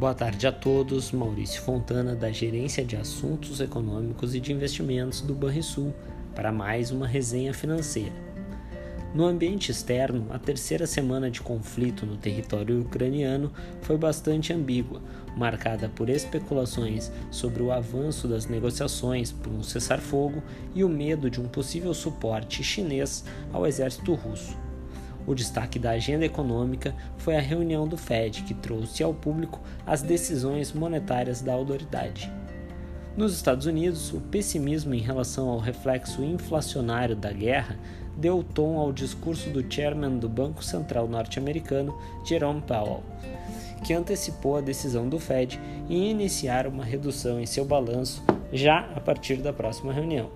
[0.00, 1.12] Boa tarde a todos.
[1.12, 5.92] Maurício Fontana, da Gerência de Assuntos Econômicos e de Investimentos do Banrisul,
[6.34, 8.14] para mais uma resenha financeira.
[9.14, 15.02] No ambiente externo, a terceira semana de conflito no território ucraniano foi bastante ambígua,
[15.36, 20.42] marcada por especulações sobre o avanço das negociações por um cessar-fogo
[20.74, 23.22] e o medo de um possível suporte chinês
[23.52, 24.69] ao exército russo.
[25.26, 30.02] O destaque da agenda econômica foi a reunião do Fed, que trouxe ao público as
[30.02, 32.32] decisões monetárias da autoridade.
[33.16, 37.76] Nos Estados Unidos, o pessimismo em relação ao reflexo inflacionário da guerra
[38.16, 43.02] deu tom ao discurso do chairman do Banco Central norte-americano, Jerome Powell,
[43.84, 49.00] que antecipou a decisão do Fed em iniciar uma redução em seu balanço já a
[49.00, 50.30] partir da próxima reunião.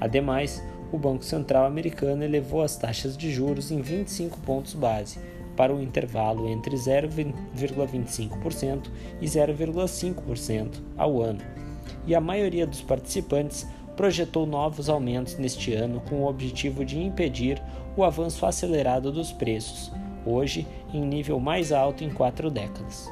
[0.00, 0.62] Ademais,
[0.92, 5.18] o Banco Central americano elevou as taxas de juros em 25 pontos base,
[5.56, 8.88] para o intervalo entre 0,25%
[9.20, 11.40] e 0,5% ao ano,
[12.06, 17.62] e a maioria dos participantes projetou novos aumentos neste ano com o objetivo de impedir
[17.96, 19.92] o avanço acelerado dos preços,
[20.24, 23.10] hoje em nível mais alto em quatro décadas.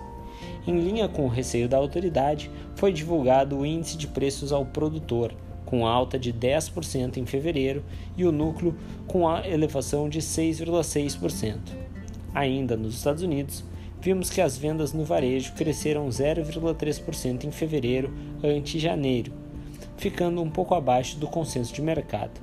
[0.66, 5.34] Em linha com o receio da autoridade, foi divulgado o Índice de Preços ao Produtor
[5.68, 7.84] com alta de 10% em fevereiro,
[8.16, 8.74] e o núcleo
[9.06, 11.58] com a elevação de 6,6%.
[12.34, 13.62] Ainda nos Estados Unidos,
[14.00, 18.10] vimos que as vendas no varejo cresceram 0,3% em fevereiro
[18.42, 19.30] ante janeiro,
[19.98, 22.40] ficando um pouco abaixo do consenso de mercado.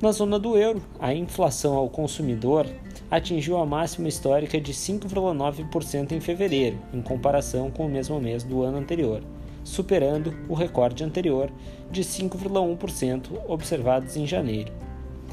[0.00, 2.68] Na zona do euro, a inflação ao consumidor
[3.10, 8.62] atingiu a máxima histórica de 5,9% em fevereiro, em comparação com o mesmo mês do
[8.62, 9.24] ano anterior
[9.64, 11.50] superando o recorde anterior
[11.90, 14.72] de 5,1% observados em janeiro.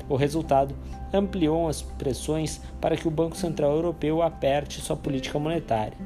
[0.09, 0.75] O resultado
[1.14, 5.97] ampliou as pressões para que o Banco Central Europeu aperte sua política monetária.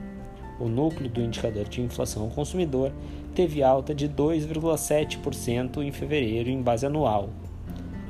[0.59, 2.91] O núcleo do indicador de inflação ao consumidor
[3.33, 7.29] teve alta de 2,7% em fevereiro em base anual.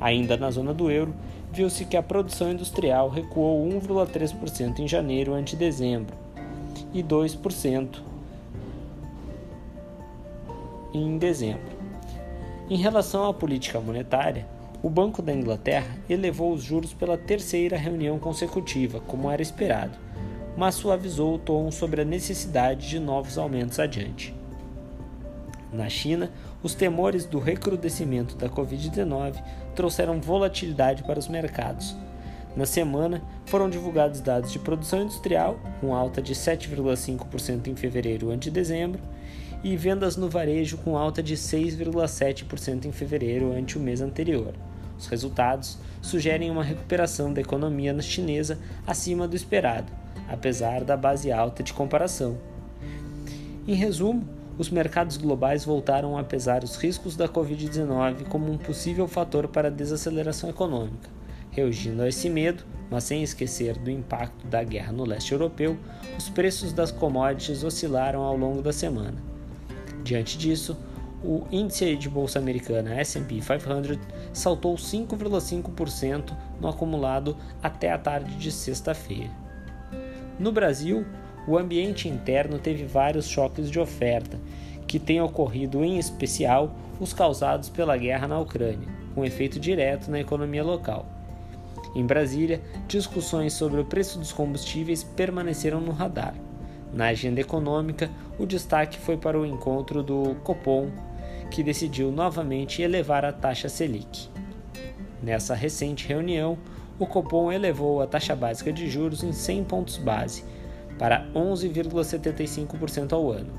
[0.00, 1.14] Ainda na zona do euro,
[1.52, 6.16] viu-se que a produção industrial recuou 1,3% em janeiro ante dezembro
[6.92, 8.11] e 2%
[10.92, 11.76] em dezembro.
[12.68, 14.46] Em relação à política monetária,
[14.82, 19.96] o Banco da Inglaterra elevou os juros pela terceira reunião consecutiva, como era esperado,
[20.56, 24.34] mas suavizou o tom sobre a necessidade de novos aumentos adiante.
[25.72, 26.30] Na China,
[26.62, 29.42] os temores do recrudescimento da Covid-19
[29.74, 31.96] trouxeram volatilidade para os mercados.
[32.54, 38.50] Na semana, foram divulgados dados de produção industrial, com alta de 7,5% em fevereiro ante
[38.50, 39.00] dezembro,
[39.62, 44.54] e vendas no varejo com alta de 6,7% em fevereiro ante o mês anterior.
[44.98, 49.92] Os resultados sugerem uma recuperação da economia chinesa acima do esperado,
[50.28, 52.38] apesar da base alta de comparação.
[53.66, 54.24] Em resumo,
[54.58, 59.68] os mercados globais voltaram a pesar os riscos da Covid-19 como um possível fator para
[59.68, 61.08] a desaceleração econômica.
[61.50, 65.76] Reagindo a esse medo, mas sem esquecer do impacto da guerra no leste europeu,
[66.18, 69.31] os preços das commodities oscilaram ao longo da semana.
[70.02, 70.76] Diante disso,
[71.24, 73.98] o índice de bolsa americana S&P 500
[74.32, 79.30] saltou 5,5% no acumulado até a tarde de sexta-feira.
[80.38, 81.06] No Brasil,
[81.46, 84.38] o ambiente interno teve vários choques de oferta,
[84.86, 90.20] que têm ocorrido em especial os causados pela guerra na Ucrânia, com efeito direto na
[90.20, 91.06] economia local.
[91.94, 96.34] Em Brasília, discussões sobre o preço dos combustíveis permaneceram no radar.
[96.92, 100.90] Na agenda econômica, o destaque foi para o encontro do Copom,
[101.50, 104.28] que decidiu novamente elevar a taxa Selic.
[105.22, 106.58] Nessa recente reunião,
[106.98, 110.44] o Copom elevou a taxa básica de juros em 100 pontos base,
[110.98, 113.52] para 11,75% ao ano.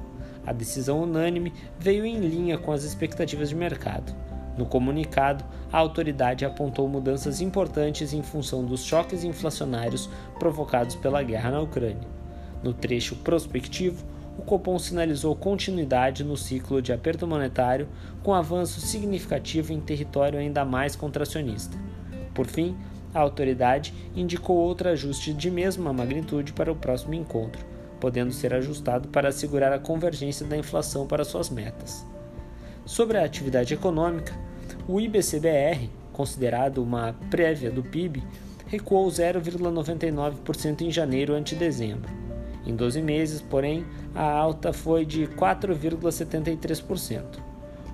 [0.45, 4.13] A decisão unânime veio em linha com as expectativas de mercado.
[4.57, 11.49] No comunicado, a autoridade apontou mudanças importantes em função dos choques inflacionários provocados pela guerra
[11.49, 12.22] na Ucrânia.
[12.63, 14.05] No trecho prospectivo,
[14.37, 17.87] o Copom sinalizou continuidade no ciclo de aperto monetário,
[18.23, 21.77] com avanço significativo em território ainda mais contracionista.
[22.33, 22.75] Por fim,
[23.13, 27.63] a autoridade indicou outro ajuste de mesma magnitude para o próximo encontro,
[27.99, 32.05] podendo ser ajustado para assegurar a convergência da inflação para suas metas.
[32.85, 34.33] Sobre a atividade econômica,
[34.87, 38.23] o IBCBR, considerado uma prévia do PIB,
[38.67, 42.23] recuou 0,99% em janeiro ante dezembro
[42.65, 47.39] em 12 meses, porém, a alta foi de 4,73%.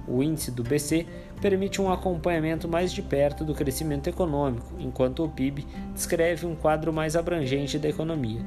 [0.08, 1.06] O índice do BC
[1.40, 6.92] permite um acompanhamento mais de perto do crescimento econômico, enquanto o PIB descreve um quadro
[6.92, 8.42] mais abrangente da economia.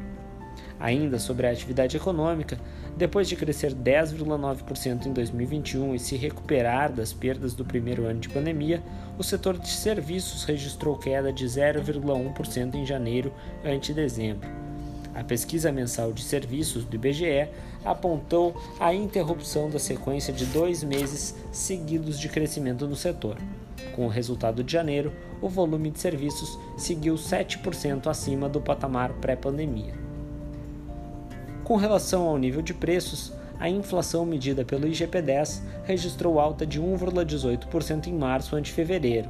[0.78, 2.58] Ainda sobre a atividade econômica,
[2.96, 8.28] depois de crescer 10,9% em 2021 e se recuperar das perdas do primeiro ano de
[8.28, 8.82] pandemia,
[9.16, 13.32] o setor de serviços registrou queda de 0,1% em janeiro
[13.64, 14.61] ante dezembro.
[15.14, 17.48] A pesquisa mensal de serviços do IBGE
[17.84, 23.36] apontou a interrupção da sequência de dois meses seguidos de crescimento no setor.
[23.94, 29.94] Com o resultado de janeiro, o volume de serviços seguiu 7% acima do patamar pré-pandemia.
[31.62, 38.06] Com relação ao nível de preços, a inflação medida pelo IGP-10 registrou alta de 1,18%
[38.06, 39.28] em março ante fevereiro.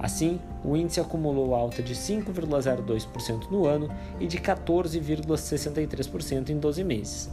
[0.00, 7.30] Assim, o índice acumulou alta de 5,02% no ano e de 14,63% em 12 meses.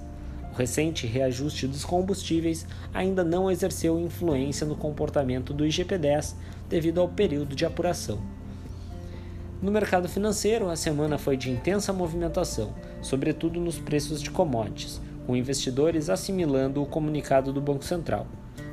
[0.52, 6.36] O recente reajuste dos combustíveis ainda não exerceu influência no comportamento do IGP-10
[6.68, 8.19] devido ao período de apuração.
[9.62, 15.38] No mercado financeiro, a semana foi de intensa movimentação, sobretudo nos preços de commodities, com
[15.38, 18.28] investidores assimilando o comunicado do Banco Central.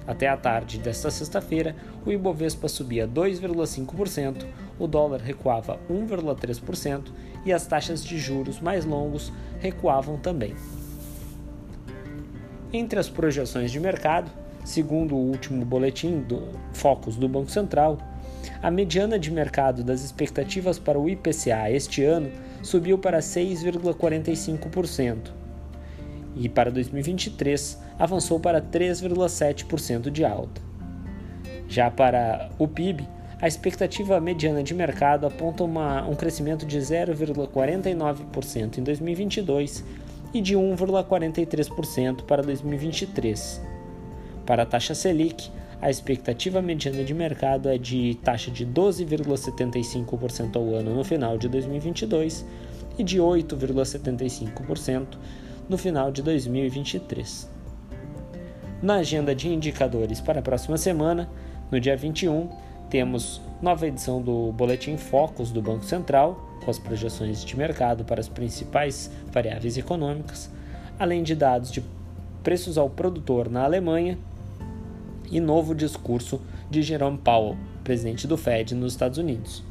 [0.06, 1.74] Até a tarde desta sexta-feira,
[2.04, 4.44] o Ibovespa subia 2,5%,
[4.78, 7.10] o dólar recuava 1,3%
[7.44, 10.54] e as taxas de juros mais longos recuavam também.
[12.72, 14.30] Entre as projeções de mercado,
[14.64, 17.98] segundo o último boletim do Focus do Banco Central,
[18.62, 22.30] a mediana de mercado das expectativas para o IPCA este ano
[22.62, 25.32] subiu para 6,45%
[26.36, 30.60] e para 2023 avançou para 3,7% de alta.
[31.68, 33.08] Já para o PIB,
[33.40, 39.84] a expectativa mediana de mercado aponta uma, um crescimento de 0,49% em 2022
[40.32, 43.60] e de 1,43% para 2023.
[44.46, 45.50] Para a taxa Selic,
[45.80, 51.46] a expectativa mediana de mercado é de taxa de 12,75% ao ano no final de
[51.48, 52.46] 2022
[52.98, 55.18] e de 8,75%
[55.68, 57.53] no final de 2023.
[58.82, 61.28] Na agenda de indicadores para a próxima semana,
[61.70, 62.50] no dia 21,
[62.90, 68.20] temos nova edição do Boletim Focus do Banco Central, com as projeções de mercado para
[68.20, 70.50] as principais variáveis econômicas,
[70.98, 71.82] além de dados de
[72.42, 74.18] preços ao produtor na Alemanha
[75.30, 79.62] e novo discurso de Jerome Powell, presidente do Fed nos Estados Unidos.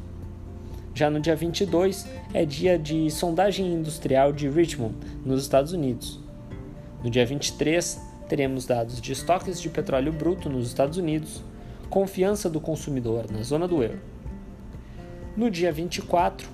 [0.94, 6.20] Já no dia 22 é dia de sondagem industrial de Richmond, nos Estados Unidos.
[7.02, 11.42] No dia 23 teremos dados de estoques de petróleo bruto nos Estados Unidos,
[11.90, 14.00] confiança do consumidor na zona do euro.
[15.36, 16.48] No dia 24,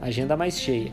[0.00, 0.92] agenda mais cheia,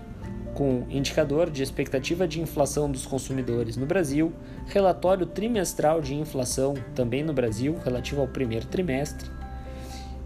[0.53, 4.31] com indicador de expectativa de inflação dos consumidores no Brasil,
[4.67, 9.29] relatório trimestral de inflação também no Brasil, relativo ao primeiro trimestre,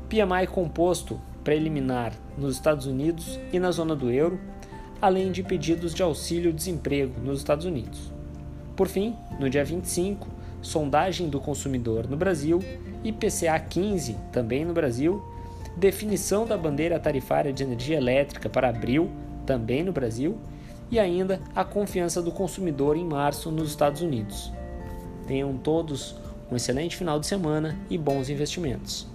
[0.09, 4.39] PMI composto preliminar nos Estados Unidos e na zona do euro,
[5.01, 8.16] além de pedidos de auxílio-desemprego nos Estados Unidos.
[8.77, 10.27] Por fim, no dia 25,
[10.61, 12.63] sondagem do consumidor no Brasil,
[13.03, 15.19] IPCA 15 também no Brasil,
[15.75, 19.09] definição da bandeira tarifária de energia elétrica para abril
[19.47, 20.37] também no Brasil,
[20.91, 24.53] e ainda a confiança do consumidor em março nos Estados Unidos.
[25.25, 26.15] Tenham todos
[26.51, 29.07] um excelente final de semana e bons investimentos.